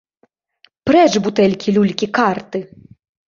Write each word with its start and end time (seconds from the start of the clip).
Прэч 0.89 1.09
бутэлькі, 1.27 1.75
люлькі, 1.77 2.07
карты! 2.21 2.59